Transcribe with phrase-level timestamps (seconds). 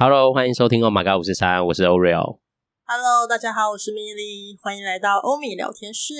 [0.00, 2.38] Hello，欢迎收听欧玛嘎五十三，我是 Oreo。
[2.84, 6.14] Hello，大家好，我是米莉，欢迎来到欧米聊天室。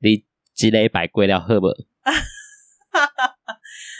[0.00, 1.68] 你积累百贵了喝不？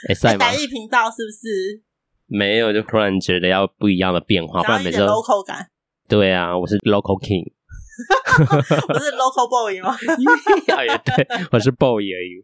[0.09, 1.85] 哎，在台语频道是不是？
[2.27, 5.71] 没有，就突然觉得要不一样的变化，不然每次 local 感。
[6.09, 7.47] 对啊，我是 local king，
[8.93, 9.97] 我是 local boy 吗？
[10.83, 12.43] 也对，我是 boy 而已。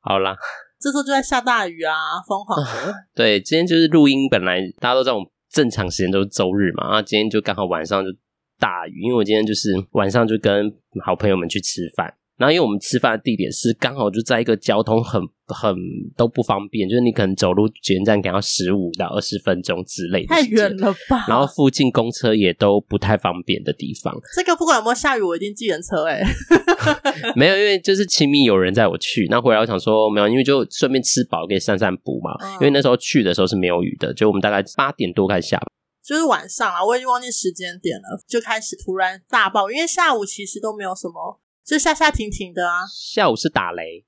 [0.00, 0.36] 好啦，
[0.80, 1.94] 这时候就在下大雨啊，
[2.26, 2.94] 疯狂的。
[3.14, 8.10] 对，今天就是录音，本来大家都知道我们正常时间都是周日嘛，然后今天就刚好晚上就
[8.58, 10.72] 大雨，因为我今天就是晚上就跟
[11.04, 12.14] 好朋友们去吃饭。
[12.40, 15.76] 然后，因为我们吃饭的地点是刚好就在一个交通很很
[16.16, 21.26] 都不方便，就是你可能走路捷运站，可能要十五到二十分钟之类的，太远了吧？
[21.28, 24.18] 然后附近公车也都不太方便的地方。
[24.34, 26.22] 这个不管有没有下雨，我一定计人车哎。
[27.36, 32.34] 没有，因为就是亲密有人载我去，那回来我想说没有，因为就顺便吃饱，可以散散步嘛。
[32.40, 35.60] 嗯、因为那时候去的时候是没有雨的，就我们大概八点多开始下，
[36.02, 41.38] 就是晚上啊，我已经忘记时间点了，就开始突然大暴雨，因为下午其实都没有什么。
[41.70, 44.04] 就下下停停的啊，下午是打雷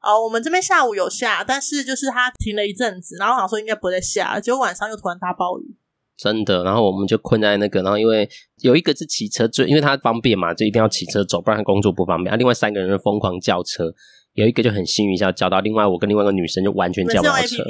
[0.00, 0.22] 哦。
[0.22, 5.74] 我们这边下午有下，但是就是它停了一阵子，然后我想说应该不会再下，结果晚上又突然大暴雨，
[6.16, 6.62] 真的。
[6.62, 8.30] 然后我们就困在那个，然后因为
[8.62, 12.32] 有一个是骑车，就因为他方便嘛，就一定要骑车走，不然他工作不方便。
[12.32, 13.92] 啊，另外三个人就疯狂叫车，
[14.34, 17.64] 有一个就很幸运，一下叫到，另外我跟另外一个女生就完全叫不到车。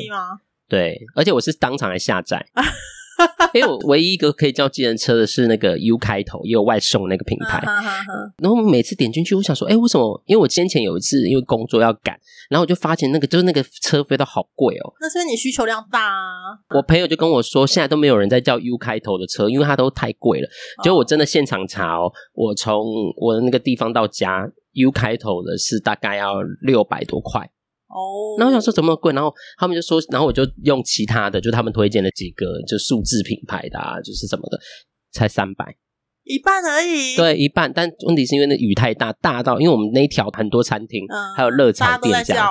[0.69, 2.47] 对，而且我是当场还下载。
[3.55, 7.63] 因为我唯一一个可以叫计程车的是那个 U 开头，也有外送那个品牌。
[8.39, 10.23] 然后每次点进去，我想说，哎，为什么？
[10.27, 12.19] 因为我先前有一次因为工作要赶，
[12.49, 14.93] 然后我就发现那个就是那个车费都好贵哦。
[15.01, 16.59] 那是你需求量大啊。
[16.75, 20.49] 我朋友就跟我说，现在都没有人在叫 U 开头的车，因为它都太贵了。
[20.83, 22.85] 结果我真的现场查哦，我从
[23.17, 27.51] 我的那个地方到家，U 开头的是大概要六百多块。
[27.91, 28.39] 哦。
[28.39, 34.59] 然后我想说怎么贵，然后他们就说，然后我就用其他的，就他们推荐的几个，就数字品牌的，啊，就是什么的，
[35.13, 35.77] 才三百，
[36.31, 37.17] 一半而已。
[37.17, 37.73] 对，一半。
[37.73, 42.49] 但问题是因为那雨太大，大到因为我们那一条很多餐厅，嗯，还有热炒店家。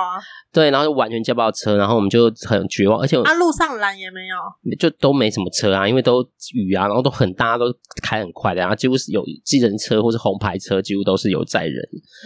[0.52, 6.20] 对，然后就完全叫不到车，然后我们就很绝望，而且我啊，路上拦也没有，就都没什么车啊，因为都
[6.54, 7.66] 雨啊，然后都很大，都
[8.02, 11.76] 开很快的，然后几乎是有计程车或是红牌车，几乎都是有载人。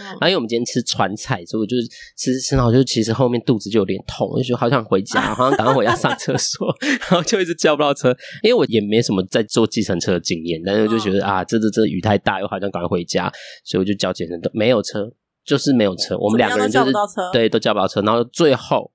[0.01, 1.83] 嗯、然后因为我们今天吃川菜，所以我就是
[2.17, 8.09] 吃吃吃，然后就其实后面肚子就有点痛，就觉得好想回家， 好像赶快回家上厕所，然后就一直叫不到车，
[8.43, 13.31] 因为我也没什么在坐计程车的经验，但是就觉得、嗯、啊，这这这雨太大，又好像赶快回家，
[13.65, 15.13] 所以我就叫警车，没有车。
[15.45, 16.91] 就是没有车，我们两个人就是
[17.31, 18.91] 对都叫不到车，然后最后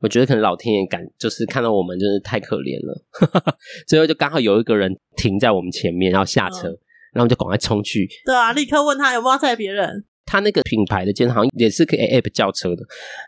[0.00, 3.04] 我觉得可能老天爷感就是看到我们真是太可怜了，
[3.86, 6.80] 最后就刚好有一个人停在我们前面，然后下车，嗯、
[7.12, 10.02] 然后我们就赶快冲去，对啊，立刻问他有没有要载别人。
[10.24, 12.82] 他那个品牌的健身好像也是可以 app 叫车的，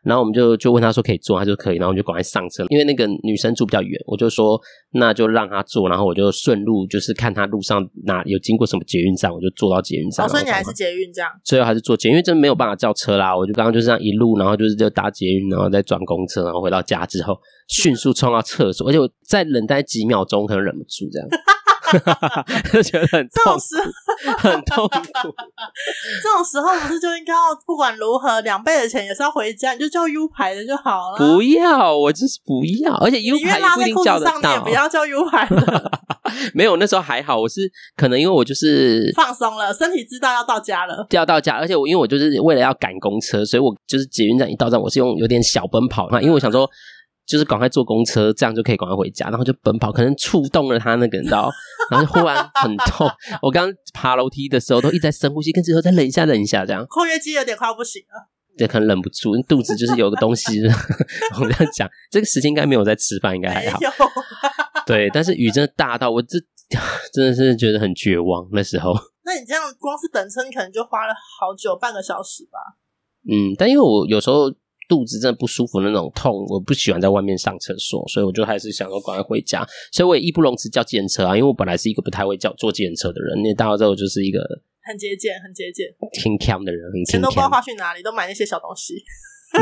[0.04, 4.58] 然后我们就就问他说可以坐，他就可以，然后我们就赶快上车，因为那个女生住比较远，我就说
[4.92, 10.24] 那就让她坐，然后我就顺路就是看她路上哪有经过什么捷运站，我就坐到捷运站。
[10.24, 11.30] 哦，所以你还是捷运这样？
[11.44, 17.36] 最后还是坐捷运，因为真没有办法叫车啦，我就刚刚就是这样一路，然后就是就搭捷运，然后再转公车，然后回到家之后
[17.68, 21.28] 迅速冲到厕所，而且我再冷待几秒钟，可能忍不住这样。
[22.72, 25.34] 就觉得很痛苦， 很痛苦。
[26.22, 31.18] 这种时候不是就应该要不管如何两倍的钱也是要回家，你就叫 U 牌的就好了。
[31.18, 34.60] 不要，我就是不要，而且 U 牌不一定叫得到。
[34.62, 35.90] 不要叫 U 牌的。
[36.54, 41.56] 没有，那时候还好，我是可能因为我就是放松了，身体知道要到家了，要到家。
[41.56, 46.68] 而且我因为我就是为了要赶公车，所以我就是捷运站一到站，我是用有点小奔跑嘛，因为我想说。
[47.26, 51.50] 就是赶快坐公车，这样就可以赶快回家，然后就奔跑，可能触动了他那个，你知道，
[51.90, 53.10] 然后就忽然很痛。
[53.40, 56.84] 我刚爬楼梯的时候都一直在深呼吸，跟之后再忍一下，忍一下，这样。
[56.86, 60.60] 括约肌有点快要不行了，对，可能忍不住，肚子就是有个东西。
[61.40, 63.78] 我这样讲，这个时间应该没有在吃饭，应该还好。
[63.80, 63.90] 有
[64.86, 66.38] 对，但是雨真的大到我这
[67.12, 68.92] 真的是觉得很绝望那时候。
[69.24, 72.58] 那你这样光是等车，你可能就花了好久，半个小时吧？
[73.26, 74.52] 嗯，但因为我有时候。
[74.88, 79.66] 肚子真的不舒服那种痛，我不喜欢在外面上厕所，所以我就还是想说赶快回家。
[79.92, 84.40] 所以我也义不容辞叫计程车啊，因为我本来是一个不太会叫坐计程车的人，那到之后就是一个
[84.82, 89.02] 很节俭、很节俭、挺强的人，很钱都不知道花去哪里，都买那些小东西，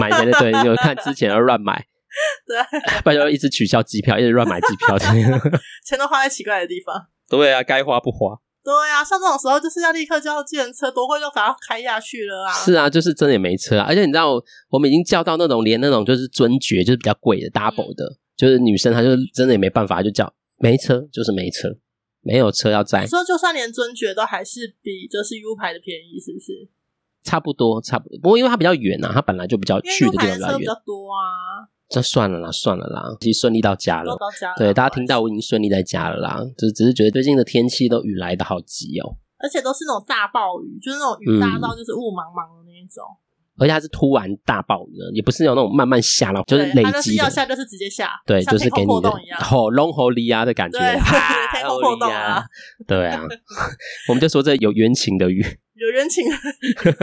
[0.01, 1.87] 买的对，对，就看之前要乱买，
[2.47, 4.99] 对，不然就一直取消机票，一直乱买机票，
[5.85, 7.07] 钱都花在奇怪的地方。
[7.29, 8.41] 对啊，该花不花。
[8.65, 12.53] 对啊，像这种时候就是要立刻叫计程车，多会就把它开下去了啊！
[12.53, 21.77] 是啊，就是真的也没车啊，而且你知道，我们已经叫到那种连那种就是尊爵，就是比较贵的 double 的，嗯、就是女生她就真的也没办法，就叫没车，就是没车，
[22.21, 23.03] 没有车要载。
[23.03, 26.69] 你说就算连尊爵都还是比就是 U 牌的便宜，是不是？
[27.25, 28.19] 差不多，差不多。
[28.21, 31.67] 不过因为它比较远啊，它本来就比较去的地方比较远，比较多啊。
[31.93, 34.17] 这算了啦，算了啦，其实顺利到家了。
[34.19, 34.55] 到家了。
[34.57, 43.05] 对，大家听到我已经顺利在家了啦，就只是觉得最近的天气都雨来的好急哦，而且都是那种大暴雨，就是那种雨大到就是雾茫茫的那一种。
[43.05, 43.21] 嗯
[43.59, 47.23] 而且它是突然大暴雨的，也不是有那种慢慢下了，就是累积的。
[47.23, 49.13] 要下就是直接下，对，就是给你的
[49.45, 50.95] 吼龙吼利亚的感觉，对，
[51.53, 52.43] 天空破洞啊，
[52.89, 53.21] 对啊，
[54.09, 55.45] 我们就说这有冤情的雨，
[55.83, 56.25] 有冤情，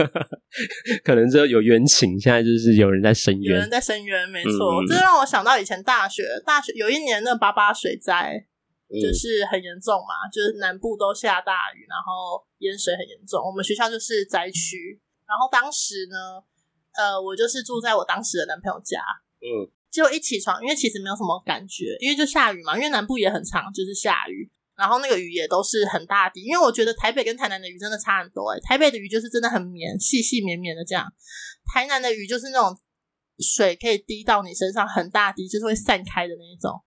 [1.04, 2.18] 可能就有冤情。
[2.18, 4.82] 现在就是有人在申冤，有人在申冤，没错。
[4.88, 8.46] 这让我想到以前大学，大学有一年那八八水灾
[8.88, 13.44] 就是很严重嘛，就是南部都下大雨，然后淹水很严重。
[13.44, 14.98] 我们学校就是灾区。
[15.28, 16.42] 然后当时呢，
[16.96, 18.98] 呃，我就是住在我当时的男朋友家，
[19.38, 24.50] 嗯，就一起床，因为其实没有什么感觉，因为就下雨嘛，因为南部也很长，就是下雨，
[24.80, 31.06] 然后那个雨也都是很大的，因为我觉得台北跟台南的雨真的差很多，诶，台北的雨就是真的很绵，细细绵绵的这样，
[31.70, 32.80] 台南的雨就是那种
[33.38, 36.82] 水可以滴到你身上很大滴，就是会散开的那一种，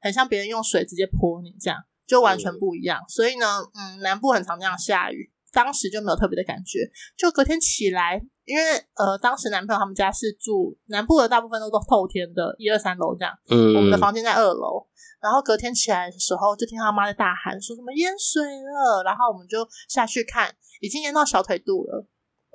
[0.00, 2.98] 很像别人用水直接泼你这样，就完全不一样。
[2.98, 5.30] 嗯，所以呢，嗯，南部很常这样下雨。
[5.58, 6.78] 当时就没有特别的感觉，
[7.16, 8.62] 就隔天起来，因为
[8.94, 13.34] 呃，当时男朋友他们家是住南部的，大部分都都透天的，一二三楼这样。
[13.50, 14.86] 嗯，我们的房间在二楼，
[15.20, 22.06] 然后隔天起来的时候，就听他妈在大喊，说什么淹水了，然后我们就下去看，已经淹到小腿肚了。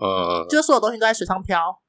[0.01, 1.81] 嗯，就所有东西都在水上漂。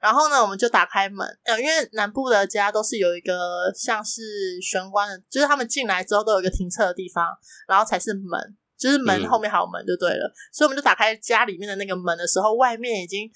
[0.00, 3.34] 然后呢，我们就打开门，呃，因为南部的家都是有一个
[3.74, 4.22] 像是
[4.62, 7.26] 玄关的，就是他们进来之后都有一个停车的地方，
[7.66, 8.56] 然后才是门。
[8.80, 13.30] 就是门后面还有门就对了，嗯，所以我们就打开家里面的那个门的时候，外面已经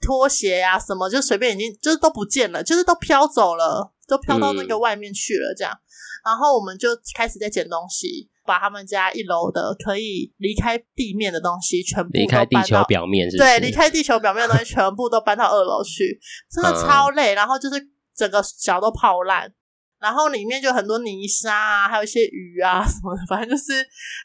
[0.00, 5.72] 拖鞋啊什么就随便已经就是都不见了，就是都飘走了，都飘到那个外面去了这样。
[5.72, 5.84] 嗯，
[6.24, 13.42] 然后我们就开始在捡东西，把他们家一楼的可以离开地面的东西全部都搬到，离开地球表面是是？
[13.42, 16.18] 对，离开地球表面的东西全部都搬到二楼去，
[16.50, 17.36] 真的超累，嗯。
[17.36, 19.52] 然后就是整个脚都泡烂。
[19.98, 23.72] 然后里面就很多泥沙啊，还有一些鱼啊什么的，反正就是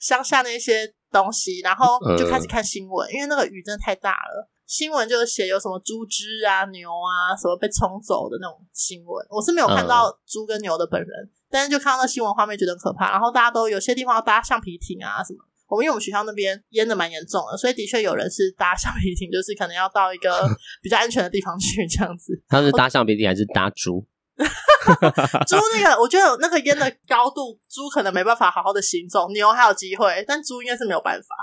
[0.01, 1.59] 乡下那些东西。
[1.61, 4.49] 然后就开始看新闻，嗯、因为那个雨真的太大了。
[4.65, 9.25] 新闻就写有什么猪只啊、牛啊什么被冲走的那种新闻。
[9.29, 13.11] 我是没有看到猪跟牛的本人，嗯、但是就看到那新闻画面觉得很可怕。
[13.11, 15.39] 然后大家都有些地方要搭橡皮艇啊什么。
[15.67, 20.45] 我们因为我们学校那边淹的蛮严重的，所以的确有人是搭橡皮艇，就是可能要到一个
[20.81, 22.41] 比较安全的地方去这样子。
[22.49, 24.05] 他是搭橡皮艇还是搭猪？
[25.47, 31.35] 猪那个，我觉得那个烟的高度，猪可能没办法好好的行走，牛还有机会，但猪应该是没有办法，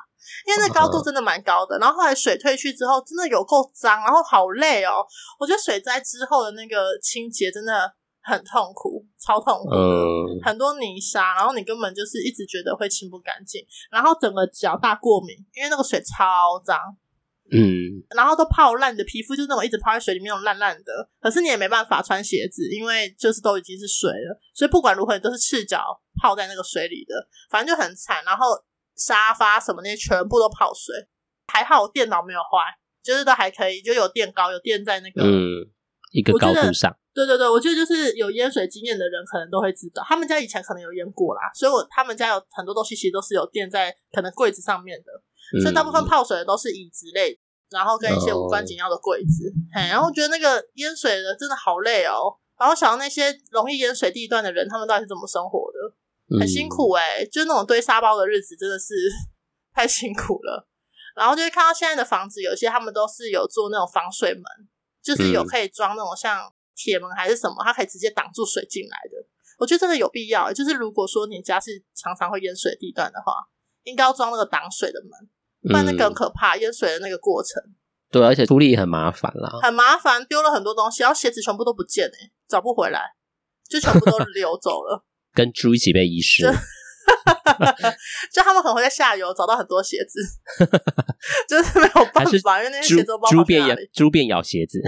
[0.47, 1.79] 因为那高度真的蛮高的。
[1.79, 5.05] 然后后来水退去之后，真的有够脏，然后好累哦。
[5.39, 7.91] 我觉得水灾之后的那个清洁真的
[8.23, 9.71] 很痛苦，超痛苦，
[10.45, 16.79] 很多泥沙，然后你根本就是一直觉得会清不干净，然后整个脚大过敏，因为那个水超脏。
[17.51, 21.09] 嗯，然后都泡烂的皮肤，就是那种一直泡在水里面，那种烂烂的。
[21.21, 27.15] 可是你也没办法穿鞋子，因为就是都已经是水了，所以不管如何，你都是赤脚泡在那个水里的，
[27.51, 28.23] 反正就很惨。
[28.25, 28.47] 然后
[28.97, 30.95] 沙发什么那些全部都泡水，
[31.47, 32.59] 还好我电脑没有坏，
[33.03, 35.65] 就是都还可以，就有垫高，有垫在那个嗯
[36.13, 36.95] 一个高度上。
[37.15, 45.07] 对对对，我觉得就是有淹水经验的人可能都会知道，他们家以前可能有淹过啦，所以我他们家有很多东西其实都是有垫在可能柜子上面的。
[45.63, 47.39] 所以大部分泡水的都是椅子类，
[47.71, 49.53] 然后跟一些无关紧要的柜子。
[49.73, 52.37] 嘿，然后觉得那个淹水的真的好累哦。
[52.59, 56.39] 然后想到那些容易淹水地段的人，他们到底是怎么生活的？
[56.39, 58.95] 很辛苦哎，就是那种堆沙包的日子真的是
[59.73, 60.69] 太辛苦了。
[61.17, 64.43] 然后就会看到现在的房子，有些他们都是有做那种防水门，
[65.03, 69.27] 就是有可以装那种像铁门还是什么，它可以直接挡住水进来的。
[69.59, 73.33] 我觉得这个有必要，就是如果说你家是常常会淹水地段的话，
[73.85, 75.29] 应该要装那个挡水的门。
[75.63, 77.63] 不然那个很可怕，淹、嗯、水的那个过程。
[78.11, 83.01] 对，而且处理也很麻烦啦，很麻烦，丢了很多东西，然后鞋子全部都不见哎、欸，找不回来，
[83.69, 86.43] 就全部都 流走了，跟猪一起被遗失。
[88.33, 90.21] 就他们可能会在下游找到很多鞋子，
[91.49, 94.81] 就是没有办法，因为那些鞋子都猪变咬猪变咬鞋子，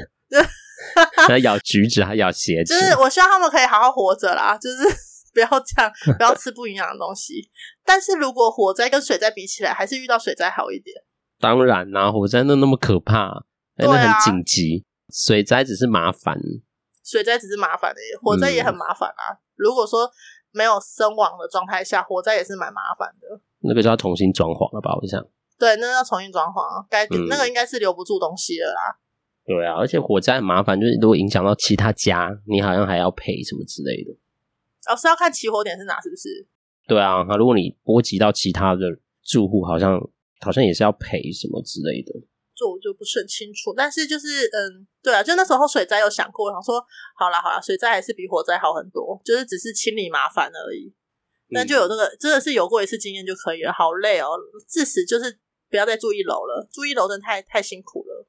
[1.29, 2.73] 在咬橘子，还咬鞋子。
[2.73, 5.10] 就是我希望他们可以好好活着啦，就是。
[5.33, 7.51] 不要这样，不要吃不营养的东西。
[7.85, 10.97] 但是如果火灾跟水灾比起来，还是遇到水灾好一点。
[11.39, 13.45] 当然啦、啊，火灾那那么可怕，
[13.77, 14.85] 真的、啊、很紧急。
[15.13, 16.39] 水灾只是麻烦，
[17.05, 19.39] 水灾只是麻烦的，火灾也很麻烦啊、嗯。
[19.57, 20.09] 如果说
[20.53, 23.41] 没有身亡的状态下，火灾也是蛮麻烦的。
[23.61, 24.95] 那个就要重新装潢了吧？
[25.01, 25.21] 我想。
[25.59, 28.97] 对，那个要重新装潢，该、嗯、那个应该是留不住东西了啦。
[29.45, 34.13] 对啊，而且火灾很麻烦，就是如果影响到其他家，你好像还要赔什么之类的。
[34.89, 36.47] 老、哦、是要看起火点是哪，是不是？
[36.87, 38.81] 对啊，那如果你波及到其他的
[39.23, 40.01] 住户，好像
[40.41, 42.13] 好像也是要赔什么之类的。
[42.55, 43.73] 这我就不是很清楚。
[43.75, 46.85] 但是就是嗯，对啊，就那时候水灾有想过，想说
[47.17, 50.93] 好啦好啦，水灾还是比火灾好很多，就是只是清理麻烦而已。
[51.53, 53.73] 那就有这个，嗯、真的是有过一次经验就可以了。
[53.73, 58.27] 好累哦，至死就是不要再住一楼了，住一楼真的太太辛苦了。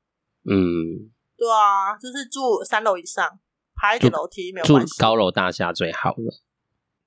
[0.50, 3.39] 嗯，对啊，就是住三楼以上，
[3.81, 4.93] 爬一点楼梯没有关系。
[4.93, 6.41] 住高楼大厦最好了。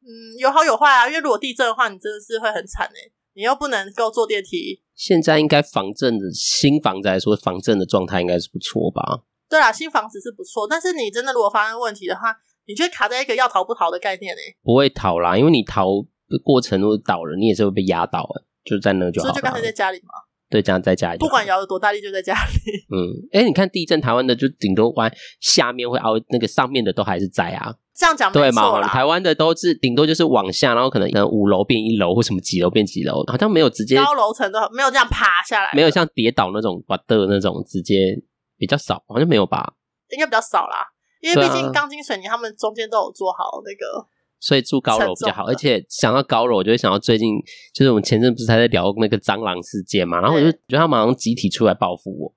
[0.03, 4.83] 嗯，有好有坏啊，因为如果地震的话，你真的是会很惨哎，你又不能够坐电梯。
[4.95, 9.23] 现在应该防震的新房子来说，防震的状态应该是不错吧？
[9.49, 12.37] 对啊，新房子是不错，但是你真的如果发生问题的话。
[12.67, 14.41] 你就卡在一个要逃不逃的概念呢？
[14.63, 15.85] 不会逃啦，因为你逃
[16.31, 19.35] 的过程如果倒了，你也是会被压倒的，就在那就好了。
[19.35, 20.15] 所以就干脆在家里嘛。
[20.55, 22.71] 对，这样在家里，不管摇有多大力，就在家里。
[22.95, 27.75] 嗯，哎、欸，你看地震，台湾的就顶多弯下面会凹，那个上面的都还是在啊。
[27.93, 28.81] 这样讲对吗？
[28.87, 38.17] 台湾的都是顶多就是往下，然后可能五楼变一楼，或什么几楼变几楼，好像没有直接高楼层都没有这样爬下来，没有像跌倒那种哇的那种直接
[38.57, 39.75] 比较少，好像没有吧？
[40.11, 40.87] 应该比较少啦。
[41.21, 44.07] 因为毕竟钢筋水泥他们中间都有做好那个，
[44.45, 45.45] 所以住高楼比较好。
[45.47, 47.31] 而且想到高楼，我就会想到最近
[47.75, 52.35] 就是我们前阵不是还在聊那个蟑螂事件嘛，然后我就觉得他马上集体出来报复我。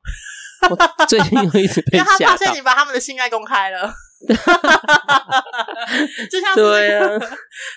[0.70, 3.94] 我最近又一直 被吓到，他发现你把他们的性爱公开了。
[6.32, 7.08] 就像对啊，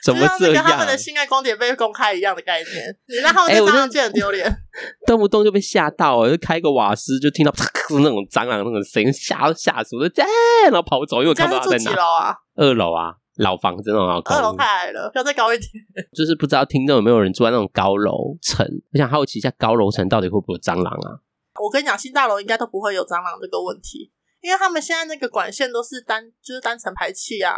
[0.03, 0.65] 怎么这样？
[0.65, 4.51] 跟他们的性爱光碟被公开一样的概念，你让他们在蟑螂界很丢脸，
[5.07, 7.53] 动不动就被吓到，就开个瓦斯就听到
[7.91, 10.23] 那种蟑螂那种声音，吓吓死我，就
[10.65, 11.91] 然后跑走，因为我看不到他在哪。
[11.91, 12.35] 几楼啊？
[12.57, 14.35] 二楼啊，老房子那种老高。
[14.35, 15.69] 二楼太矮了，要再高一点。
[16.13, 18.67] 就是不知道听众有没有人住在那种高楼层？
[18.93, 21.21] 我想好奇一下，高楼层到底会不会有蟑螂啊？
[21.63, 24.13] 我跟你讲，新大楼应该都不会有蟑螂这个问题。
[24.41, 27.53] 因为他们现在那个管线都是单，就是单层排气啊，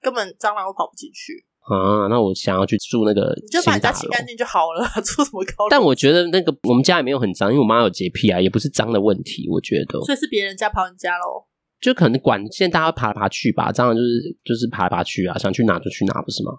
[0.00, 1.46] 根本蟑螂都跑不进去。
[1.60, 5.68] 啊，那我想要去住那个，你就把家清干净就好了， 住什么高？
[5.70, 9.48] 但我觉得那个我们家也没有很脏，因为我妈有洁癖啊，也不是脏的问题。
[9.50, 11.46] 我觉得，所以是别人家跑你家喽？
[11.80, 16.52] 就可能管现在大家爬来爬去吧，蟑螂就是就是爬来爬去啊，想去哪就去哪，不是吗？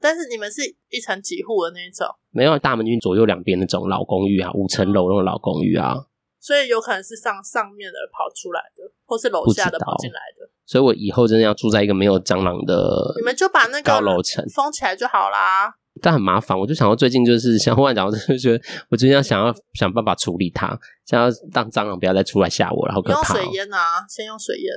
[0.00, 2.06] 但是你们是一层几户的那一种？
[2.30, 6.06] 没有，大门军左右两边那种老公寓啊，五层楼那种老公寓啊。
[6.40, 10.48] 所以有可能是上上面的跑出来的，或是楼下的跑进来的。
[10.64, 15.74] 所以我以后真的要住在一个没有蟑螂的，你们就把那个高楼层封起来就好啦。
[16.02, 23.02] 但很麻烦，我就想到最近就是想忽然讲，就觉得我最近要想要想办法处理它，想要让蟑螂不要再出来吓我，然后。
[23.02, 24.72] 用水淹啊，先用水淹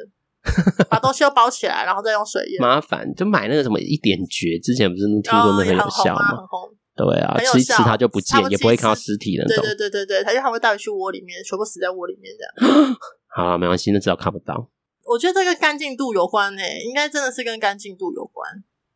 [0.90, 2.60] 把东西都包起来，然后再用水淹。
[2.62, 6.38] 麻烦，就买那个什么一点绝，之前不是听说那很有效吗？
[6.52, 9.64] 哦对啊，吃一吃它就不见，也不会看到尸体的那种。
[9.64, 12.96] 对对对对对，它就还会带回去窝里面，全部死在窝里面这样。
[13.34, 14.70] 好啊，没关系，那至少看不到。
[15.06, 18.48] 我觉得这跟干净度有关诶、欸，应该真的是跟干净度有关。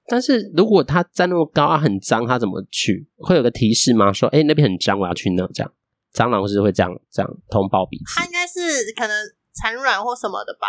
[0.07, 3.07] 但是如果它站那么高啊，很脏，它怎么去？
[3.17, 4.13] 会有个提示吗？
[4.13, 5.71] 说，哎，那边很脏，我要去那这样。
[6.13, 8.15] 蟑螂是会这样这样通报彼此。
[8.15, 8.59] 它应该是
[8.95, 9.15] 可能
[9.62, 10.67] 产卵或什么的吧。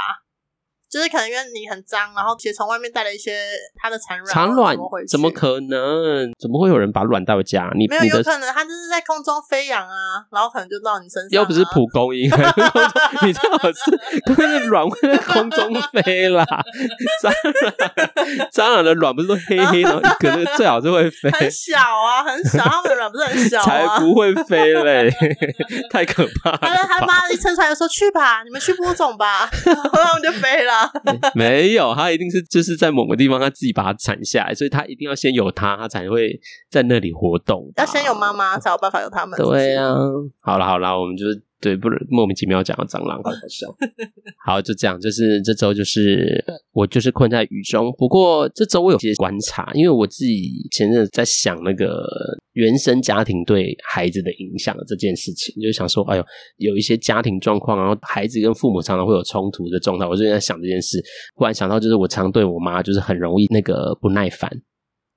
[0.89, 3.41] 就是可能因为你很脏，然后其实从外面带了一些
[3.77, 4.33] 它的产卵。
[4.33, 4.77] 产卵
[5.09, 6.33] 怎么可能？
[6.39, 7.71] 怎么会有人把卵带回家？
[7.77, 11.33] 你没有有可能，它就是在空中飞扬啊，然后可能就到你身上、啊。
[11.33, 12.31] 又不是蒲公英，
[13.27, 16.45] 你最好是那个 卵会在空中飞啦。
[17.23, 17.33] 蟑
[18.39, 21.31] 螂，蟑螂的卵不是都黑黑的，然后一个那个最好是会飞。
[21.33, 25.11] 很小啊，很小，它们的卵不是很小、啊， 才不会飞嘞，
[25.91, 26.59] 太可怕了。
[26.61, 30.76] 他妈一撑出来就说去吧，你们去播种吧，然后就飞了。
[31.35, 36.39] 没有，他一定是就是在某个地方，他自己把它产下来，所以他一定要先有它，他才会
[36.71, 37.71] 在那里活动。
[37.77, 39.39] 要先有妈妈，才有办法有他们。
[39.39, 39.95] 对啊，
[40.43, 41.46] 好了好了，我们就是。
[41.61, 43.67] 对，不能莫名其妙讲到蟑螂，好搞笑。
[44.45, 47.93] 好，就这样，就是这周就是我就是困在雨中。
[47.97, 52.07] 不过这周我有些观察，因为我自己前阵在想那个
[52.53, 56.25] 原生家庭对孩子的影响这件事情，就想说，哎呦，
[56.59, 60.07] 有一些家庭状况，然后孩子跟父母常常会有冲突的状态。
[60.07, 61.03] 我最近在想这件事，
[61.35, 64.51] 忽然想到，就是我常对我妈就是很容易那个不耐烦。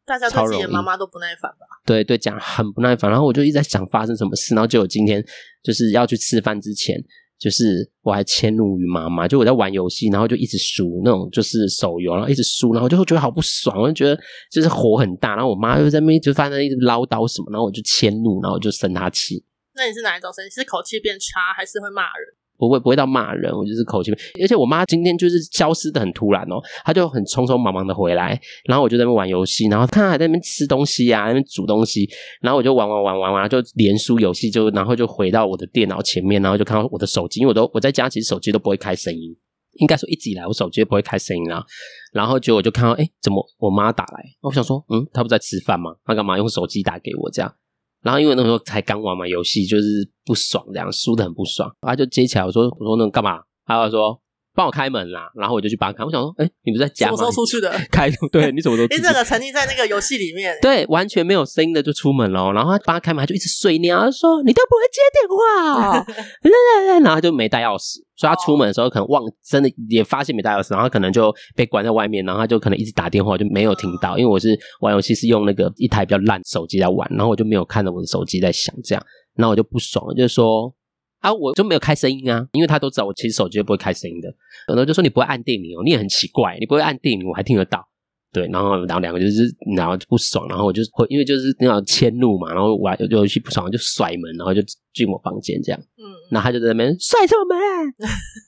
[0.10, 1.68] 大家对自己的妈妈都不耐烦吧？
[1.86, 3.12] 对对，讲很不耐烦。
[3.12, 5.24] 然后我就一直在想发生什么事，然后就有今天
[5.62, 6.98] 就是要去吃饭之前，
[7.38, 14.20] 就是我还迁怒于妈妈，就我在玩游戏，然后就一直输那种就是手游，然后一直输，然后就会觉得好不爽，我就觉得
[14.52, 15.36] 就是火很大。
[15.36, 19.46] 然后我妈又在那边就发生一直唠叨什么，然后我就迁怒，然后我就生她气。
[19.76, 20.56] 那你是哪一种生气？
[20.56, 22.28] 是口气变差，还是会骂人？
[22.60, 24.12] 不会不会到骂人，我就是口气。
[24.42, 32.08] 而且我妈今天就是消失的很突然哦，她就很匆匆忙忙的回来，然后我就在那边玩游戏，然后她还在那边吃东西啊，那边煮东西，
[32.42, 39.34] 然后我就玩玩玩玩玩，就连输游戏，就然后就回到我的电脑前面，然后就看到我的手机，因为我都我在家其实手机都不会开声音，
[39.80, 41.64] 应该说一直以来我手机都不会开声音啊，
[42.12, 44.26] 然后结果我就看到，哎，怎么我妈打来？
[44.42, 45.96] 我想说，嗯，她不在吃饭吗？
[46.04, 47.56] 她干嘛用手机打给我这样？
[48.02, 53.42] 然后因为那时候才刚玩嘛，游戏就是不爽，这样输的很不爽，他就接起来我说我说那干嘛？
[53.66, 54.22] 他就说。
[54.60, 56.04] 帮我开门啦，然后我就去帮他开。
[56.04, 57.16] 我想说，哎、欸，你不是在家吗？
[57.16, 57.72] 什么时候出去的？
[57.90, 58.84] 开，对，你怎么都？
[58.88, 62.52] 你整个沉浸在那个游戏里面，对，完全没有声音的就出门了。
[62.52, 66.06] 然后他帮他开门，他就一直碎念，他说你都不会接电话，
[67.00, 74.18] 然后他就没带钥匙，所以他出门的时候可能忘，真的也发现没带钥匙，然后他可能就被关在外面，然后他就可能一直打电话，就没有听到。
[74.18, 79.02] 因为我是玩游戏是用那个一台比较烂手机在玩，然后我就没有看到我的手机在响，这样，
[79.38, 80.76] 然后我就不爽了，就是说。
[81.20, 84.34] 啊，我就没有开声音啊，因为他都知道我其实手机不会开声音的。
[84.68, 87.86] 然后就说你不会按电铃哦，你也很奇怪，你不会按电铃，我还听得到。
[88.32, 94.62] 对，然后然后两个就是然后就不爽，然后我就会因为就是那种迁怒嘛，然后我有游戏不爽就甩门，然后就
[94.94, 95.82] 进我房间这样。
[95.98, 97.60] 嗯，然后他就在那边甩什么门？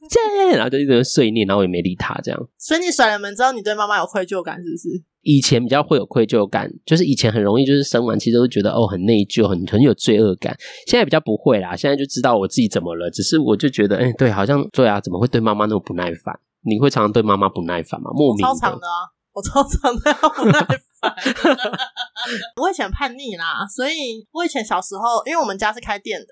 [0.10, 2.40] 这， 然后就一直碎念，然后我也没理他这样。
[2.58, 5.04] 所以你甩了门之后，你对妈妈有愧疚感是不是？
[5.24, 10.58] 以前比较会有愧疚感，就是以前很容易就是生完其实都觉得哦很内疚，很很有罪恶感。
[10.88, 13.10] 现在比较不会啦，现在就知道我自己怎么了。
[13.12, 16.40] 只是我就觉得，哎、欸，对，好像对啊，怎么会对妈妈那么不耐烦？
[16.64, 18.10] 你会常常对妈妈不耐烦吗？
[18.14, 18.48] 莫名的。
[18.48, 20.80] 超长的啊，我超常的不耐烦。
[22.62, 26.28] 我以前叛逆啦，所以我以前小时候，因为我们家是开店的，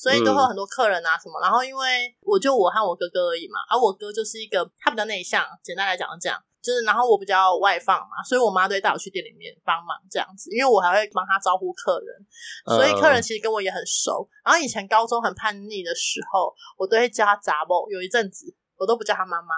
[0.00, 1.38] 所以都会有很多客人啊什么。
[1.40, 6.40] 嗯、然后因为我就我和我哥哥而已嘛，而、啊、我哥就是一个他比较内向，简单来讲是这样。
[6.62, 14.28] 就是，然后我比较外放嘛，所以我妈都会带我去店里面帮忙这样子，因为我还会帮她招呼客人，所以客人其实跟我也很熟。
[14.44, 19.54] 然后以前高中很叛逆的时候，我都会叫她杂某，有一阵子我都不叫她妈妈，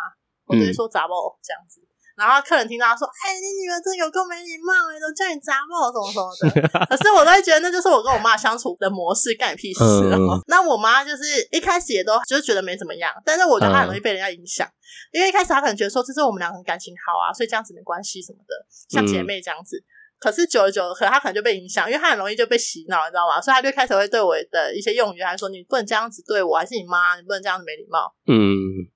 [0.47, 1.81] 我都会说杂某这样子。
[2.17, 9.83] 然后客人听到他说：“哎、欸，你女儿真有够没礼貌哎，都叫你杂毛什么什么的。”可是我都会觉得那就是我跟我妈相处的模式，干你屁事。
[9.83, 18.55] 嗯、那我妈就是一开始也都就是觉得没怎么样，但是我觉得她很容易被人家影响，嗯、因为一开始她可能觉得说这是我们两个人感情好啊，所以这样子没关系什么的，
[18.89, 19.77] 像姐妹这样子。
[19.79, 19.92] 嗯
[20.23, 23.41] 可是久了久了，可能他可能就被影响，因为他很容易就被洗脑，你知道吗？
[23.41, 28.15] 所以他就开始会对我的一些用语，还说你不能这样子对我，还是你妈，你不能这样子没礼貌。
[28.29, 28.39] 嗯。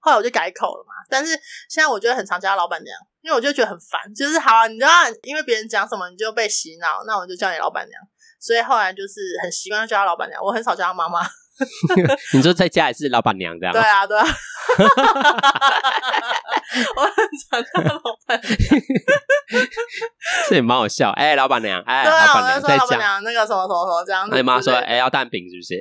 [0.00, 1.33] 后来我就改口了嘛，但是
[1.68, 4.90] 现在我觉得很常叫他老板娘，因为我就觉得很烦，就是好啊，你知道，
[5.25, 8.00] 因为别人讲什么你就被洗脑，那我就叫你老板娘。
[8.38, 11.26] 所以后来就是很习惯叫他老板娘，我很少叫他妈妈。
[12.34, 13.73] 你说在家也是老板娘这样？
[13.73, 14.25] 对啊，对啊。
[16.97, 17.12] 我很
[17.50, 18.50] 常叫他老板娘。
[20.49, 24.30] 这也蛮好笑，哎、欸，老板娘，哎、欸，对啊，老板娘在讲那个什么什么什么这样子。
[24.30, 25.80] 那你妈说，哎、欸，要蛋饼是不是？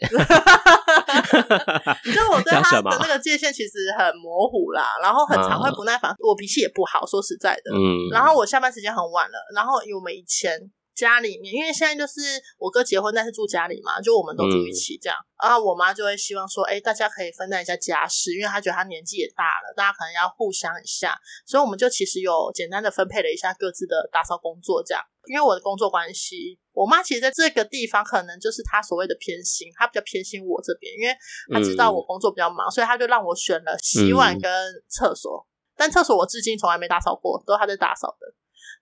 [2.13, 7.71] 就我对他的那个界限其实很模糊啦，然后很常会不耐烦，我脾气也不好，说实在的。
[7.73, 8.09] 嗯。
[8.11, 10.59] 然后我下班时间很晚了，然后我们以前。
[10.95, 12.21] 家里面，因为现在就是
[12.57, 15.17] 我哥结婚，但是住家里嘛，就我们都住一起这样。
[15.19, 21.15] 嗯、然后我妈就会希望说，哎、欸，大家可以分担一下家事，因为她觉得她年纪也大了，大家可能要互相一下。
[21.45, 25.03] 所以我们就其实有简单的分配了一下各自的打扫工作，这样。
[25.27, 31.17] 因为我的工作关系，我妈其实在这个地方可能就是她所谓的偏心，她比较偏心我这边，因为
[31.51, 34.49] 她知道我工作比较忙，嗯、所以她就让我选了洗碗跟
[34.87, 35.45] 厕所。
[35.45, 38.33] 嗯、但厕所我至今从来没打扫过，都是她在打扫的。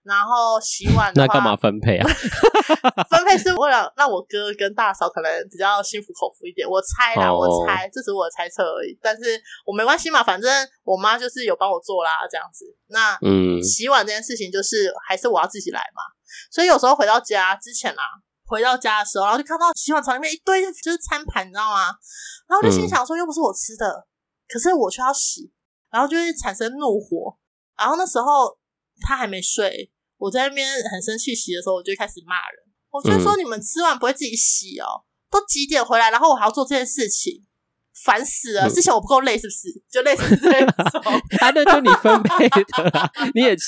[0.04, 2.04] 然后洗碗，那干嘛分配啊？
[3.08, 6.68] 分配是为了让我哥跟大嫂可能比较心服口服一点。
[6.68, 8.98] 我猜啦，我猜，这只是我的猜测而已。
[9.00, 10.50] 但是我没关系嘛，反正
[10.82, 12.66] 我妈就是有帮我做啦，这样子。
[12.88, 16.02] 那嗯，洗碗这件事情就是还是我要自己来嘛。
[16.50, 18.02] 所以有时候回到家之前啊，
[18.46, 21.86] 回到家的时候，然后就看到洗碗槽里面一堆就是餐盘，你知道吗？
[22.46, 24.06] 然后就心想说，又不是我吃的，
[24.48, 25.50] 可是我却要洗，
[25.90, 27.38] 然后就会产生怒火。
[27.78, 28.58] 然后那时候
[29.00, 29.90] 他还没睡。
[30.18, 32.64] 我在那边很生气洗的时候，我就开始骂人。
[32.90, 35.02] 我就说：“你们吃完不会自己洗哦？
[35.28, 37.44] 都几点回来，然后我还要做这件事情，
[38.04, 38.70] 烦死了！
[38.70, 39.68] 之前我不够累是不是？
[39.90, 40.72] 就累死这种。
[41.40, 42.62] 他 那就你分配的，
[43.34, 43.62] 你也奇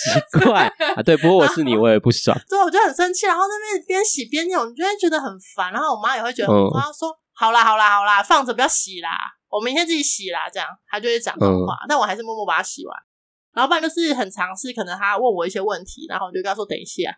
[0.44, 1.02] 怪 啊。
[1.02, 2.38] 对，不过我是你，我也不爽。
[2.48, 3.26] 对，我就很生气。
[3.26, 5.72] 然后那边边洗边用，你就会觉得很烦。
[5.72, 9.10] 然后我妈也会觉得很烦，她说：“好啦，好啦，好啦，放着不要洗啦，
[9.50, 11.74] 我明天自己洗啦。”这样，她就会讲这话。
[11.88, 12.96] 但我还是默默把它洗完。
[13.56, 17.10] 老板就是很尝试，可能他问我一些问题，然后我就跟他说等一下，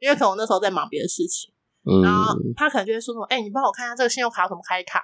[0.00, 1.52] 因为可能我那时候在忙别的事情，
[1.84, 5.02] 嗯、然后他可能就会说什么，哎、欸，你帮我看一下这个信用卡要怎么开卡，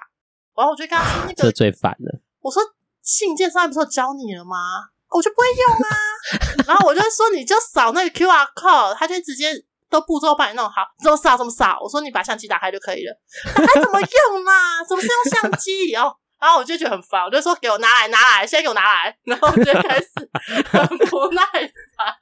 [0.57, 2.19] 然后我就跟他说那个，这最烦了。
[2.41, 2.61] 我说
[3.01, 4.57] 信件上面不是有教你了吗？
[5.09, 5.89] 我就不会用啊，
[6.67, 9.53] 然后我就说你就扫那个 QR code，他就直接
[9.89, 11.79] 都步骤帮你弄好，怎么扫怎么扫。
[11.81, 13.13] 我说你把相机打开就可以了，
[13.53, 14.83] 他还怎么用啊？
[14.87, 15.93] 怎么是用相机？
[15.97, 16.15] 哦。
[16.39, 20.07] 然后我就觉得很烦，我就说给我拿来拿来，现在给我拿来， 然后就开始
[20.71, 21.41] 很不耐
[21.95, 22.15] 烦。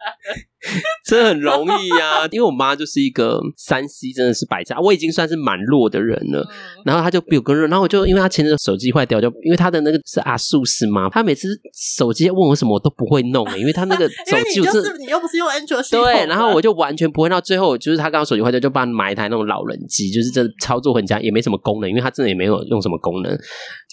[1.06, 6.42] 这很容易呀、啊，因为我妈就是一个三 C 真的是百家，我已经算是蛮弱的人了。
[6.42, 11.50] 嗯、然后她就比我更弱，然后我就因为她前阵手机坏掉，就因为她的那个是 ASUS 嘛，她每次
[11.96, 17.28] 手机问我什么我都不会弄、欸，因为她那个 手机就是，是你又不是用安卓系统，对，然后我就完全不会。
[17.28, 23.38] 到最后就是她刚刚手机坏掉，就帮她买一台那种老人机，就是这操作很简，也没什么功能，因为她真的也没有用什么功能。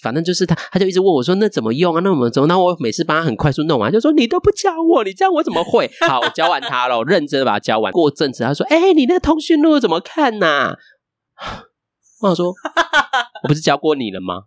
[0.01, 1.99] 反正就是她，她就一直问我说：“那怎么用啊？
[2.01, 7.91] 那怎么走？”那我每次帮她很快速弄完，就说：“你都不教我，你这样我怎么会？”好，我教完她了，我认真的把它教完。
[7.91, 10.77] 过阵子，他说：“哎、欸，你那个通讯录怎么看呐、啊？”
[12.21, 12.47] 我想说
[13.43, 14.43] ：“我不是教过你了吗？”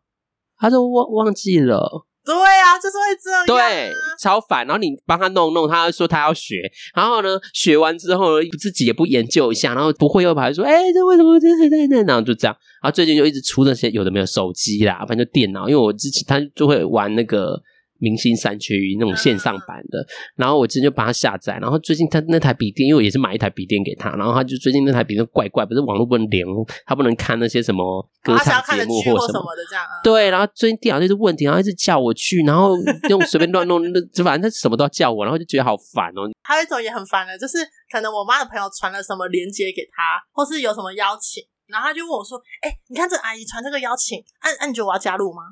[0.59, 3.47] 他说：“我忘记了。”对、啊，就是会这样、啊。
[3.47, 4.67] 对，超烦。
[4.67, 6.57] 然后你帮他弄弄，他说他要学，
[6.95, 12.57] 然后呢，学完之后自己也不研究一下，然后不会又跑来说：“哎，这为什么这这这？”然后就这样。
[12.83, 17.63] 然后最近就一直出那些有的没有手机啦，反正就电脑，因为我之前他就会玩那个。
[17.99, 20.05] 明星三缺一那种线上版的，
[20.37, 26.47] 然后我之前就把它下载，然后最近他那台笔电，因为我也是买一台笔电给他，然后他就最近那台笔电怪怪，不是网络不能连，
[26.87, 29.85] 他不能看那些什么歌唱节目或什么的这样。
[30.03, 32.77] 对，然后最近电脑就是问题，然后一直叫我去，然后
[33.09, 33.83] 用随便乱弄，
[34.15, 36.31] 就反正他什么都要叫我，然后就觉得好烦哦。
[36.43, 37.59] 还有一种也很烦的，就是
[37.91, 45.43] 可能我妈的朋友传了什么链接给他，或是有什么邀请，然后他就问我说：“哎，你看这阿姨传这个邀请，按按你觉得我要加入吗？”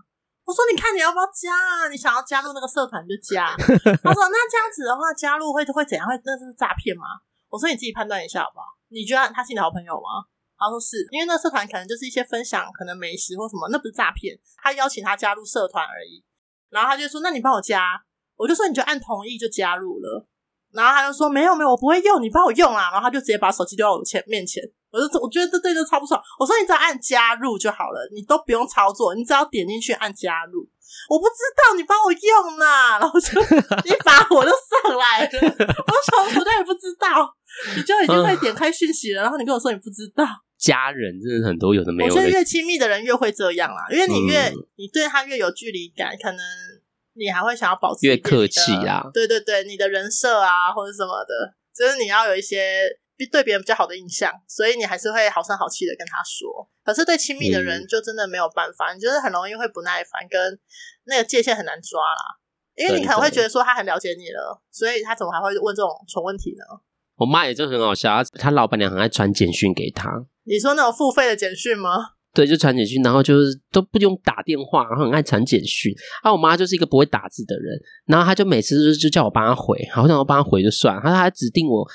[0.47, 1.89] 我说：“你看你要不要加啊？
[1.91, 3.51] 你想要加入那个社团就加。
[3.59, 6.07] ”他说：“那这样子的话，加入会会怎样？
[6.07, 7.03] 会那是诈骗吗？”
[7.51, 8.67] 我说：“你自己判断一下好不好？
[8.89, 10.23] 你觉得他是你的好朋友吗？”
[10.57, 14.39] 他说：“是，因为那个社团可能就是一些分享，可能美食或什么，那不是诈骗。
[14.63, 16.23] 他邀请他加入社团而已。
[16.71, 18.01] 然后他就说：‘那你帮我加。’
[18.39, 20.29] 我就说：‘你就按同意就加入了。’
[20.73, 26.21] 然后他就说：‘没有没有，我不会用，你帮我用啊。’然后他就直接把手机丢到我前面前。”我就我觉得这对就超不爽。
[26.39, 30.69] 我说，你只要按加入就好了，你都不用操作，你只要点进去按加入。
[31.11, 33.41] 我不知道，你帮我用呐，然后就
[33.85, 35.31] 一把火就上来了。
[35.33, 37.29] 我说我当也不知道，
[37.77, 40.25] 你就已经会点开讯息了，然后你跟我说你不知道。
[40.57, 42.15] 家人真的很多，有的没有的。
[42.15, 46.41] 我觉得越亲密的人越会这样啦，因为你越、嗯、你对他越有距离感，可能
[47.13, 49.03] 你还会想要保持越客气啊。
[49.13, 52.89] 对对对，你的人设啊或者什么的，就是你要有一些。
[53.25, 56.69] 对别人比较好的印象，所以你还是会好声好气的跟他说。
[56.85, 60.59] 可是对亲密的人，就真的没有办法，嗯、你就是很容易会不耐烦，跟
[61.05, 62.37] 那个界限很难抓啦。
[62.75, 66.65] 因为你可能会觉得说他很了解你了，所以他怎么还会问这种蠢问题呢？
[67.17, 70.11] 我妈也就很好笑，她老板娘很爱传简讯给她。
[70.45, 72.11] 你说那种付费的简讯吗？
[72.35, 75.91] 对，就传简讯，然后就是都不用打电话，然后很爱传简讯。
[76.23, 81.89] 啊，我妈就是一个不会打字的人，然后她就每次就就叫我帮她回，好像我帮她回就算，她还指定我。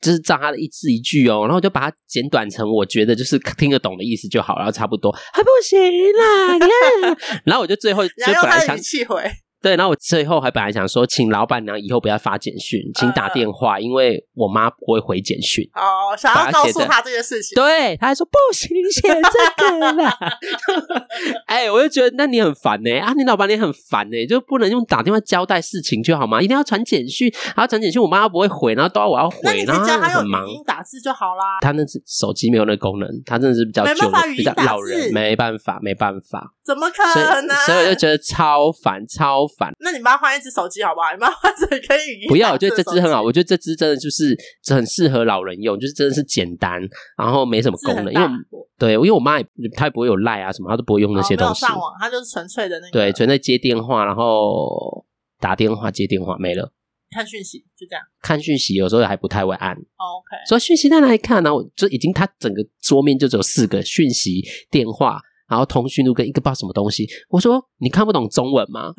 [0.00, 9.22] 就是照他的一字一句哦，然后我就把它简短成我觉得就是听得懂的意思就好，然后差不多还不行啦，你看， 然后我就最后就本来想气回。
[9.60, 15.68] 对，然后我最后还本来想说，请老板娘以后不要发简讯，请打电话，呃、因为我妈不会回简讯。
[15.74, 17.54] 哦，想要告诉她这件事情。
[17.56, 20.16] 对，她还说不行，写这个啦。
[21.46, 26.40] 哎、欸，我就觉得那你很烦呢、欸、啊，你老板你很烦呢、欸，就不能用打电话交代事情就好吗？
[26.40, 30.46] 一定要传简讯，然后传简讯我妈又不会回，然后都要我要回，然后很忙。
[30.46, 31.58] 语音打字就好啦。
[31.60, 36.54] 她那是手机没有那功能，她真的是比较旧的，比较老人，没办法，没办法。
[36.64, 37.02] 怎么可
[37.42, 37.56] 能？
[37.66, 39.72] 所以我就觉得超烦，超烦。
[39.80, 41.12] 那你妈换一只手机好不好？
[41.12, 42.28] 你妈换只可以语音。
[42.28, 43.22] 不要，我觉得这只很好。
[43.22, 44.36] 我觉得这只真的就是
[44.74, 46.80] 很适合老人用，就是真的是简单，
[47.16, 48.12] 然后没什么功能。
[48.12, 48.28] 因为
[48.78, 51.64] 对，因为我妈也她也不会有赖啊什么，她都不会用那些东西。
[51.64, 52.92] 哦、上网，她就是纯粹的那个。
[52.92, 55.04] 对，纯粹接电话，然后
[55.40, 56.72] 打电话接电话没了。
[57.10, 58.04] 看讯息就这样。
[58.20, 59.72] 看讯息有时候还不太会按。
[59.72, 60.36] 哦、OK。
[60.46, 61.54] 所以讯息在哪里看呢？
[61.54, 65.20] 我就已经它整个桌面就只有四个讯息、电话。
[65.48, 68.92] 然后通讯录跟一个不知道什么东西，我说你看不懂中文吗？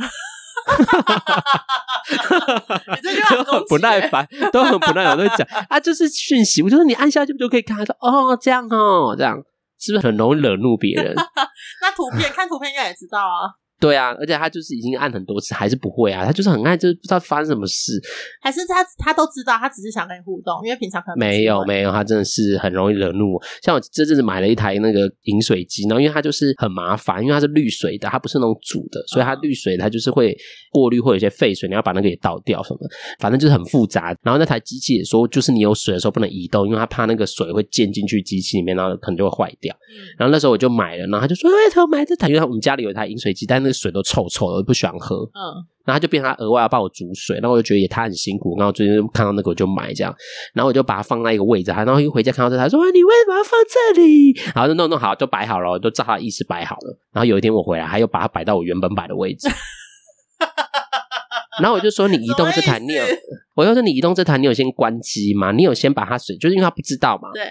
[2.96, 6.62] 你这句话很不耐烦，都很不耐烦，都会讲啊，就是讯息。
[6.62, 7.78] 我就说你按下去不就可以看？
[7.78, 9.38] 他说哦，这样哦，这样
[9.80, 11.16] 是不是很容易惹怒别人？
[11.82, 13.50] 那图片看图片应该也知道啊。
[13.80, 16.26] 对啊，而且他就是已经按很多次，还是不会啊。
[16.26, 17.94] 他就是很爱，就是不知道发生什么事。
[18.42, 23.40] 还是他他都知道，他只是想跟你互动，因为平常可能没有没有，他真的是很容易惹怒。
[23.64, 30.38] 像我这阵子买了一台那个饮水机，然后因为它就是很麻烦，因为它是滤水的，它不是那种煮的，所以它滤水它就是会
[30.72, 32.80] 过滤，会有一些废水，你要把那个也倒掉什么，
[33.20, 34.16] 反正就是很复杂。
[34.22, 39.76] 然后那台机器也说，就是你有水的时候不能移动，因为它怕那个水会溅进去机器里面，然后可能就会坏掉。
[40.18, 50.14] 然后那时候我就买了，然后他就说：“哎，他买这台，因为我们家里有一台饮水机，但那个水都臭臭的。”我不喜欢喝，嗯，然后他就变成他额外要帮我煮水，然后我就觉得也他很辛苦，然后最近看到那个我就买这样，
[50.54, 57.00] 然后我就把它放在一个位置，然后一回家看到这台，他说：“你为什么要放这里？”然后就弄弄好，就摆好了，就照他的意思摆好了。
[57.14, 59.48] 然后有一天我回来，他又把它摆到我原本摆的位置。
[61.62, 63.04] 然后我就说，你移动这台， 你有，
[63.56, 65.52] 我就说你移动这台，你有先关机吗？
[65.52, 67.30] 你有先把它水，就是因为他不知道嘛。
[67.34, 67.44] 对。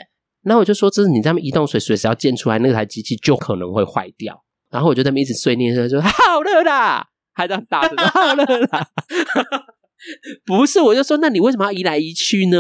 [0.45, 4.43] 然后我就说，这是你这样移动水，随时要溅出来，那台机器就可能会坏掉。
[4.71, 8.89] 然后我就在那边一直碎念说，说好热啦，还在打着，好热啦。
[10.47, 12.59] 不是，我就说，那你为什么要移来移去呢？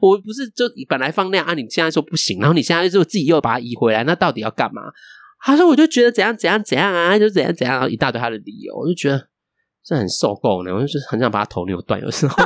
[0.00, 4.82] 我不是就本来放那啊，你现在说不行，然后你现在就自己又把它移回来，那到底要干嘛？
[5.42, 9.28] 他说，我就觉得怎样怎样怎样啊，就怎样怎样，一大堆他的理由，我就觉得
[9.84, 12.34] 这很受够呢，我就是很想把他头扭断，有时候。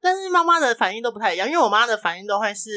[0.00, 2.70] 但是妈妈的反应都不太一样，因为我妈的反应都会是，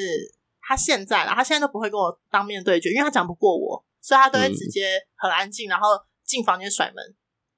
[0.61, 5.89] 她现在啦，她现在都不会跟我当面对决，因为她讲不过我，所以他都会直接很安静，然后
[6.25, 6.95] 进房间甩门。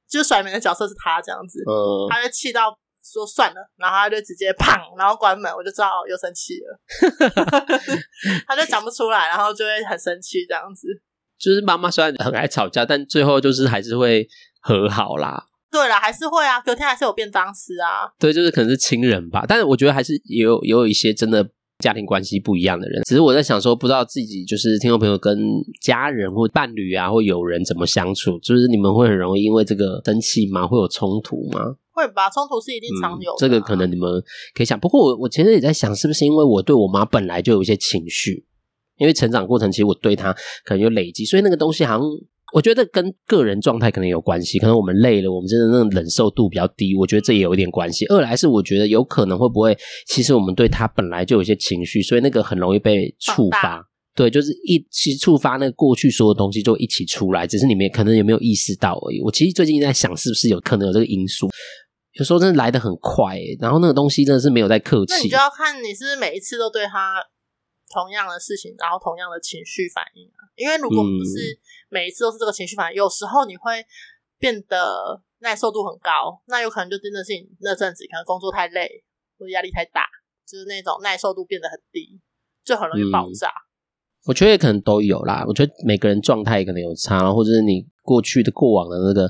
[0.10, 6.80] 就是甩门的角色是他这样子，嗯，他就气到说算了，然后他就直接砰，然后关门，我就知道又生气了，
[8.46, 10.88] 他就讲不出来，然后就会很生气这样子。
[11.40, 14.28] 就是妈妈虽然很爱吵架，但最后就是还是会
[14.62, 15.48] 和好啦。
[15.72, 18.14] 对啦，还是会啊，隔天还是有便当吃啊。
[18.20, 21.50] 对，就是可能是亲人吧，但是我觉得还是也有也有一些真的。
[21.84, 25.38] 家庭关系不一样的人，只是我在想说，不知道自己就是听众朋友跟
[25.82, 30.66] 家人或伴侣啊，或友人怎么相处，就是你们会很容易因为这个生气吗？
[30.66, 31.76] 会有冲突吗？
[31.92, 33.40] 会吧，冲突是一定常有的、啊嗯。
[33.40, 34.10] 这个可能你们
[34.56, 34.80] 可以想。
[34.80, 38.46] 不过我我其实也在想，是不是因为我对我妈本来就有一些情绪，
[38.98, 42.04] 因为成长过程其实我对她可能有累积，所以那个东西好像。
[42.54, 46.96] 我觉得跟个人状态可能有关系，可能我们累了，我们真的那种忍受度比较低。
[46.96, 48.06] 我觉得这也有一点关系。
[48.06, 53.84] 二来是我觉得有可能会不会，其实我们对他本来就有一些情绪，所以那个很容易被触发。
[54.14, 59.20] 对，就是一起触发那个过去所有东西就一起出来，只是你们可能有没有意识到而已。
[59.22, 61.50] 我其实最近在想，是不是有可能有这个因素？
[62.20, 65.14] 有时候真的来的很快，然后那个东西真的是没有在客气。
[65.16, 67.16] 那你就要看你是不是每一次都对他
[67.92, 70.46] 同样的事情，然后同样的情绪反应啊。
[70.56, 71.58] 因为如果不是。
[71.94, 73.86] 每一次都是这个情绪反应，有时候你会
[74.40, 78.90] 变得耐受度很高，那有可能就真的是你那阵子可能工作太累
[79.38, 80.08] 或压力太大，
[80.48, 82.20] 就是那种耐受度变得很低，
[82.66, 83.48] 就很容易爆炸。
[83.48, 89.30] 嗯，我觉得也可能都有啦，我觉得每个人状态可能有差，或者是你过去的过往的那个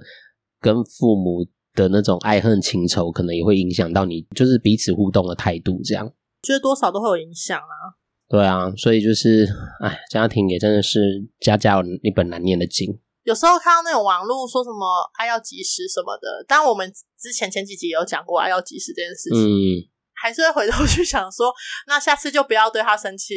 [0.61, 6.09] 跟父母的那种爱恨情仇，可能也会影响到你，就是彼此互动的态度这样。
[6.41, 7.99] 觉得多少都会有影响啊。
[8.33, 9.47] 对啊，所以就是，
[9.79, 10.99] 哎，家庭也真的是
[11.39, 12.99] 家家有一本难念的经。
[13.21, 21.53] 有时候看到那种网络说什么“爱要及时”什么的，当我们之前前几集也有讲过“爱要及时”这件事情，嗯，还是会回头去想说，
[21.85, 23.35] 那下次就不要对他生气。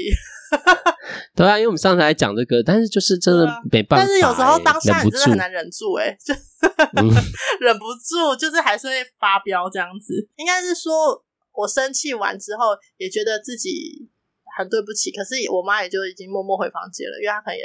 [1.37, 6.32] 对啊，因为我们上次还讲这个，但是就是真的没办法，欸，但是有时候当下你真的很难忍住，欸，哎，就
[7.61, 10.26] 忍不住，就是还是会发飙这样子。
[10.37, 14.09] 应该是说我生气完之后，也觉得自己。
[14.57, 17.62] 很对不起，可是我妈也就已经默默回房间了，因为她可能也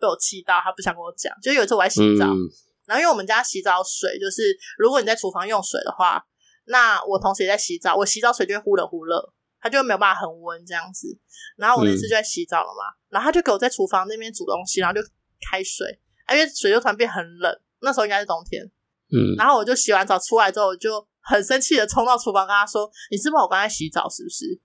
[0.00, 1.30] 被我气到，她不想跟我讲。
[1.42, 2.48] 就有一次我在洗澡，嗯、
[2.86, 6.24] 然后因为我们家洗澡水就是，如果你在厨房用水的话，
[6.64, 11.18] 那我同时也在洗澡，我洗澡水就会忽冷忽热，它就没有办法恒温这样子。
[11.56, 15.06] 然后我那次就在洗澡了嘛，嗯、然后他就给我在厨房那边煮东西，然后就
[15.50, 16.00] 开水，
[16.32, 18.64] 因为水就突然变很冷，那时候应该是冬天。
[19.12, 24.58] 嗯，然后我就洗完澡出来之后，我就很生气的冲到厨房跟他说：“你是不是我刚才洗澡是不是？”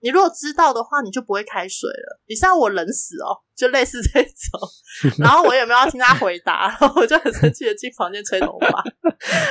[0.00, 2.20] 你如果知道的话，你就不会开水了。
[2.28, 5.14] 你是要我冷死哦，就类似这种。
[5.18, 8.84] 然后我也没有要听他回答，然后我就很生气的进房间吹头发。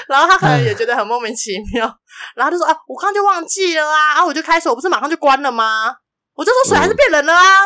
[0.08, 2.00] 然后他可能也觉得很莫名其妙，
[2.36, 5.96] 然后就说：“啊，我刚刚就忘记了啊！”啊，我就开水，我不是马上就关了吗？
[6.36, 7.62] 我就说水还是变冷了啊！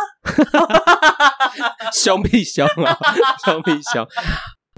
[1.92, 2.98] 凶屁凶啊，
[3.44, 4.08] 凶屁凶。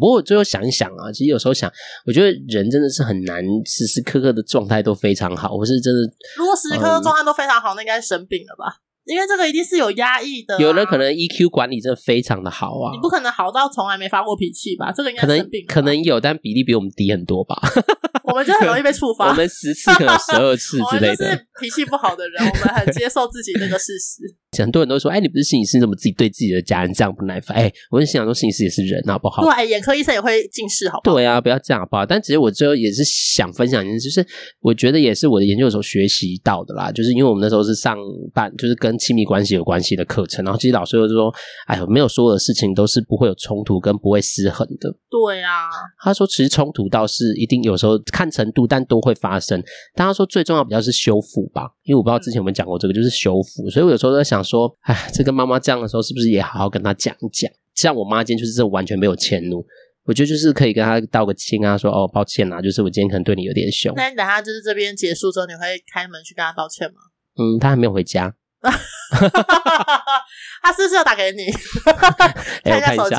[0.02, 1.72] 不过我最后想一想啊，其实有时候想，
[2.08, 5.54] 我觉得人真的是很难时时刻刻的状态都非常好。
[5.54, 6.02] 我是真的，
[6.38, 8.82] 如果时时刻刻状态都非常好，嗯、那应该是生病了吧？
[9.06, 10.60] 因为这个一定是有压抑的、啊。
[10.60, 14.92] 有人可能 EQ 管理真的非常的好啊，你不可能好到从来没发过脾气吧？
[14.92, 17.56] 这个应该生病可能可能有，但比例比我们低很多吧。
[18.24, 21.32] 我们就很容易被触发，我们十次可能十二次 之类的。
[21.32, 24.24] 是脾气不好的人，我们很接受自己这个事实。
[24.62, 29.44] 很多人都说：“哎，你不是心理师，怎么自己对自己的家人这样不耐烦？”哎，我就心想说，心理师也是人，好不好？
[29.44, 31.16] 对，眼科医生也会近视，好不好？
[31.16, 32.06] 对啊，不要这样，好不好？
[32.06, 34.28] 但其实我最后也是想分享一件事，就是
[34.60, 36.92] 我觉得也是我的研究所学习到的啦。
[36.92, 37.98] 就是因为我们那时候是上
[38.34, 41.34] 班，就是跟亲密关系有关系的课程，然后其实老师就说
[41.67, 45.69] ：“哎呦，没有所有的事情都是不会有冲突跟不会失衡的。”对啊，
[46.04, 49.62] 他说其实冲突倒是一定有时候看程度，但都会发生。
[49.93, 53.69] 但他说最重要比较是修复吧，因为我不知道之前有没有讲过这个，就是修复。
[53.69, 55.10] 所以我有时候在想说，哎。
[55.13, 57.51] 这跟妈妈这样的时候，是不是也好好跟她讲一讲？
[57.75, 59.62] 像我妈今天就是这完全没有迁怒，
[60.06, 63.93] 我觉得就是可以跟她道个歉啊，说哦抱歉啊，就是我今天可能对你有点凶。
[63.95, 65.60] 那你等下就是这边结束之后，你会
[65.93, 66.95] 开门去跟她道歉吗？
[67.38, 68.34] 嗯，她还没有回家。
[70.62, 71.52] 他是不是要打给你？
[72.63, 73.15] 欸、看一下手机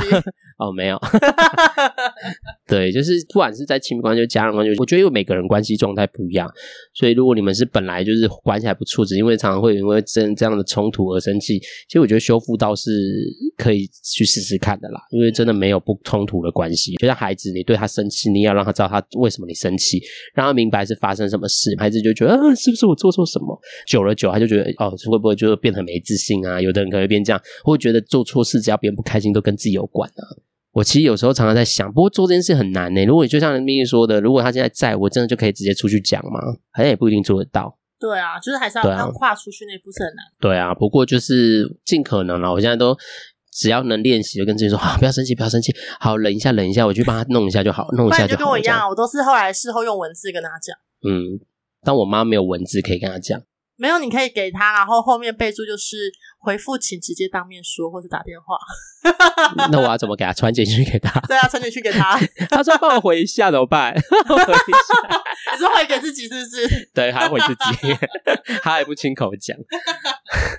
[0.59, 0.99] 哦，没有。
[2.67, 6.51] 对，就是不管是在亲密关系、家人关系，我觉得因为每个人关系状态不一样，
[6.95, 12.91] 所以如果你们是本来就是关系还不错，只因为常常会因为这这样的冲突而生气，其实我觉得修复倒是
[13.57, 15.01] 可以去试试看的啦。
[15.11, 20.01] 因为真的没有不冲突的关系，就像孩子，你对他生气，你要让他知道他为什么你生气，
[20.35, 23.61] 让他明白是发生什么事，孩子就觉得啊，是不是我做错什么？
[23.87, 26.61] 久了久，他就觉得哦，会不会就变得没自信啊？
[26.61, 30.23] 有的人可能会变这样，会觉得做错事只要别人不开心都跟自己有关啊。
[30.73, 33.05] 我其实有时候常常在想，不过做这件事很难呢、欸。
[33.05, 36.41] 如果你就像咪咪说的，如果他现在在，我真的就可以直接出去讲吗？
[36.73, 37.79] 好像也不一定做得到。
[38.01, 40.25] 对啊，就是还是要能跨出去那步是很难。
[40.41, 42.51] 对啊，不过就是尽可能了。
[42.51, 42.97] 我现在都
[43.53, 48.37] 只要能练习，就跟自己说：好，不要生气，不要生气，好，忍一下，忍一下，我去帮他弄一下就好，弄一下就好。
[48.37, 50.75] 就跟我一样，我都是后来事后用文字跟他讲。
[51.07, 51.39] 嗯，
[51.83, 53.41] 但我妈没有文字可以跟他讲。
[53.77, 58.59] 没有，你可以给他，然后后面备注就是回复，请直接当面说或者打电话。
[59.71, 61.21] 那我要怎么给他传简讯给他？
[61.29, 62.19] 对啊，传简讯给他。
[62.51, 63.95] 他说帮我回一下怎么办？
[64.27, 66.91] 回一下，你说回给自己是不是？
[66.93, 67.97] 对，还要回自己，
[68.61, 69.57] 他还不亲口讲。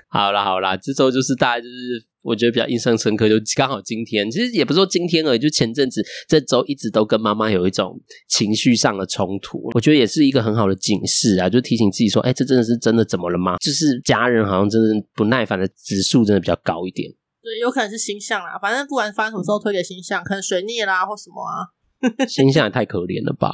[0.08, 2.13] 好啦好啦，这周就是大概就是。
[2.24, 13.58] 我觉得比较印象深刻，就刚好今天，其实也不是说今天而已，就前阵子这周一直都跟妈妈有一种情绪上的冲突，我觉得也是一个很好的警示啊，就提醒自己说，哎，这真的是真的怎么了吗？
[13.58, 17.08] 就是家人好像真的不耐烦的指数真的比较高一点。
[17.42, 21.68] 对，有可能是星象啦，反正不管发生什么时候推给星象，可能水逆啦或什么啊，
[22.26, 23.52] 星象也太可怜了吧。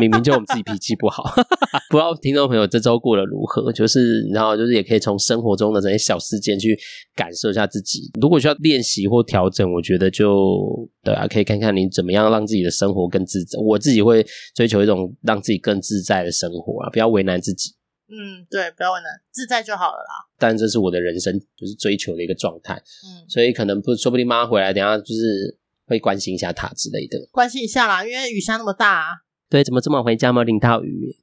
[0.00, 1.22] 明明就我们自己脾气不好，
[1.88, 3.72] 不知道听众朋友这周过得如何？
[3.72, 6.78] 就是然后就是也可以从生活中的这些小事件去
[7.14, 8.10] 感受一下自己。
[8.20, 13.58] 如果需要练习或调整，我觉得就对啊，可以看看你怎么样让自己的生活更自在。
[13.60, 17.74] 我自己会追求一种让自己更自在的生活啊，不要为难自己。
[18.06, 20.28] 嗯，对，不要为难，自在就好了啦。
[20.38, 22.74] 但这是我的人生就是追求的一个状态。
[22.74, 27.18] 嗯，所以可能不说不定妈妈回来，等下就是会关心一下她之类的。
[27.32, 29.23] 关心一下啦，因为雨下那么大啊。
[29.54, 31.16] 对，怎么这么回家没有淋到雨？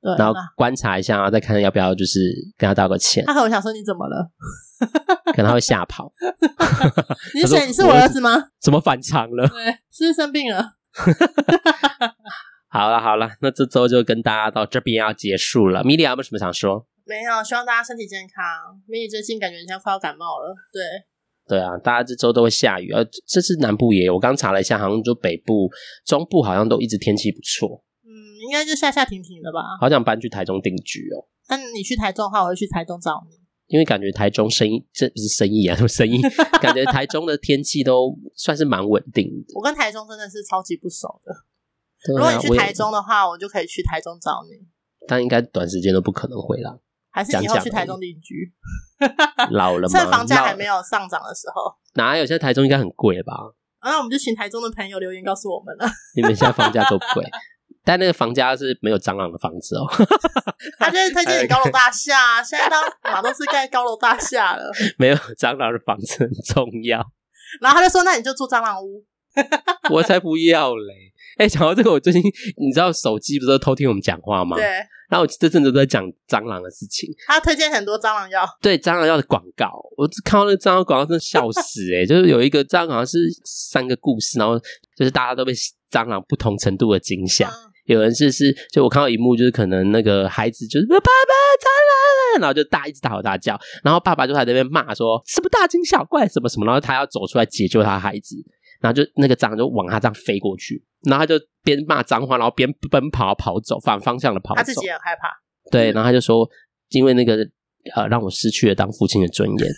[0.00, 3.22] 对，然后观察一下，然后再看要不要就是跟他道个歉。
[3.26, 4.30] 他可能想说你怎么了？
[5.34, 6.10] 可能他会吓跑。
[7.36, 7.66] 你是谁？
[7.66, 8.30] 你是我儿子吗？
[8.62, 9.46] 怎么反常了？
[9.48, 10.72] 对，是不是生病了？
[12.72, 15.84] 好了好了，那这周就跟大家到这边要结束了。
[15.84, 16.86] 米莉有没有什么想说？
[17.04, 18.80] 没有，希望大家身体健康。
[18.86, 20.54] 米莉最近感觉像快要感冒了。
[20.72, 20.82] 对。
[21.48, 25.70] 对啊，大家这周都会下雨，呃，这次南部也有，我刚查了一下，好像就北部、
[26.04, 27.84] 中部好像都一直天气不错。
[28.04, 28.10] 嗯，
[28.44, 29.60] 应该就下下停停的吧。
[29.80, 31.28] 好想搬去台中定居哦。
[31.48, 33.36] 那你去台中的话，我会去台中找你。
[33.68, 36.20] 因为感觉台中生意，这不是生意啊，什 么生意？
[36.60, 39.54] 感觉台中的天气都算是蛮稳定的。
[39.54, 41.32] 我跟台中真的是超级不熟的。
[41.32, 41.42] 啊、
[42.08, 44.66] 如果你去台中的话，我，我就可以去台中找你。
[45.08, 46.70] 但应该短时间都不可能回来。
[47.16, 48.52] 还是以后去台中定居，
[49.52, 49.98] 老了吗？
[49.98, 52.26] 趁房价还没有上涨的时候，哪有？
[52.26, 53.32] 现在台中应该很贵吧？
[53.82, 55.90] 那、啊、我们就请台中的朋友留言告诉我们了。
[56.14, 57.24] 你们现在房价都贵，
[57.82, 59.86] 但那个房价是没有蟑螂的房子哦。
[60.78, 67.02] 他就是推荐你高楼大厦，现在当马都是盖高楼大厦了，没有蟑螂的房子很重要。
[67.62, 69.02] 然后他就说：“那你就住蟑螂屋。”
[69.90, 70.92] 我才不要嘞！
[71.38, 72.20] 哎、欸，讲到这个，我最近
[72.56, 74.56] 你知道手机不是都偷听我们讲话吗？
[74.56, 74.66] 对。
[75.08, 84.58] 然后我这阵子都在讲蟑螂的事情，他推荐很多蟑螂药，对蟑螂药的广告，我看到那个蟑螂广告真的笑死诶、欸、 就是有一个蟑螂好像是三个故事，然后
[84.96, 85.52] 就是大家都被
[85.90, 91.66] 蟑螂不同程度的惊吓，嗯、有人是是就我看到一幕就是可能那个孩子就是爸爸蟑
[92.34, 98.36] 螂，然后就大一直大吼大叫，然后爸爸就在那边骂说什么大惊小怪什么什么，然后他要走出来解救他孩子。
[98.78, 104.58] 然后就那个蟑螂就往他这样飞过去，然后他就边骂脏话，然后边奔跑跑走，反方向的跑走。
[104.58, 105.30] 他自己很害怕。
[105.70, 106.48] 对，然后他就说，
[106.90, 107.36] 因为那个
[107.94, 109.72] 呃，让我失去了当父亲的尊严。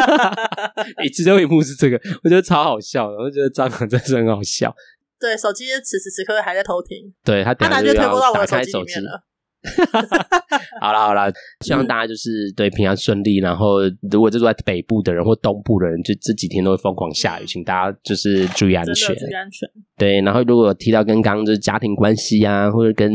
[1.02, 4.74] 你知道一幕是这个，我觉得超好笑的，我觉得蟑螂真是很好笑。
[5.18, 7.14] 对，手机此时此刻还在偷听。
[7.24, 9.22] 对，他他拿就要打开手机里面了。
[10.80, 11.32] 好了好了，
[11.64, 13.38] 希望大家就是对平安顺利。
[13.38, 13.78] 然后，
[14.10, 19.68] 如果就住在北部的人或东部的人，就这几天都会疯狂下雨，请大家就是注意安全，注意安全。
[19.96, 23.10] 对，然后如果提到跟刚刚就是家庭关系啊，或者跟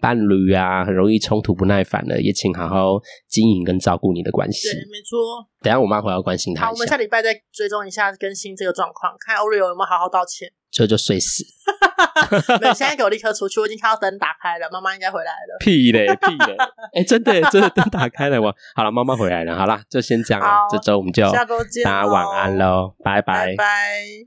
[0.00, 4.68] 伴侣啊，很容易冲突不耐烦的，也请好好经营跟照顾你的关系。
[4.68, 5.18] 对，没错。
[5.60, 6.66] 等下我妈回来关心他。
[6.66, 10.50] 好，我们下礼拜再追踪一下更新这个状况，看 Oreo 有没有好好道歉。
[10.70, 11.44] 这就睡死。
[12.60, 15.56] 没有，现在给我立刻出去，我已经看到灯打开了，妈妈应该回来了。
[15.60, 16.56] 屁嘞，屁嘞！
[16.94, 24.26] 哎、欸，真的，真的灯打开了，我好了，妈妈回来了，好了，就先这样了，这周我们就下周见，大家晚安喽，拜拜，拜拜。